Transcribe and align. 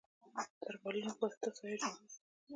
د 0.37 0.59
تر 0.61 0.73
پالونو 0.81 1.11
په 1.19 1.23
وسطه 1.27 1.49
سایه 1.57 1.77
جوړه 1.81 1.91
وه. 2.09 2.17